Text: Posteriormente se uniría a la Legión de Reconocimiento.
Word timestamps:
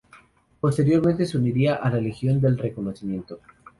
Posteriormente 0.59 1.27
se 1.27 1.37
uniría 1.37 1.75
a 1.75 1.87
la 1.91 2.01
Legión 2.01 2.41
de 2.41 2.49
Reconocimiento. 2.49 3.39